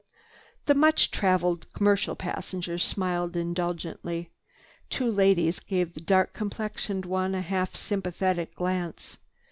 [0.65, 4.31] The much traveled commercial passengers smiled indulgently,
[4.89, 9.19] two ladies gave the dark complexioned one a half sympathetic glance.